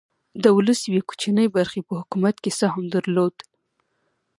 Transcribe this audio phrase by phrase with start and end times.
[0.43, 3.35] د ولس یوې کوچنۍ برخې په حکومت کې سهم درلود.